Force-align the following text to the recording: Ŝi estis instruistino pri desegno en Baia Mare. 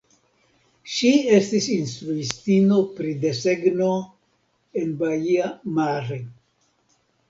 Ŝi 0.93 1.11
estis 1.39 1.67
instruistino 1.75 2.81
pri 2.97 3.13
desegno 3.29 3.93
en 4.85 5.01
Baia 5.07 5.57
Mare. 5.81 6.23